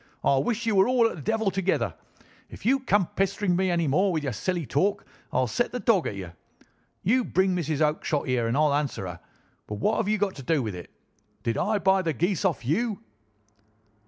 [0.23, 1.93] "I wish you were all at the devil together.
[2.49, 6.07] If you come pestering me any more with your silly talk I'll set the dog
[6.07, 6.31] at you.
[7.03, 7.81] You bring Mrs.
[7.81, 9.19] Oakshott here and I'll answer her,
[9.67, 10.89] but what have you to do with it?
[11.43, 13.03] Did I buy the geese off you?"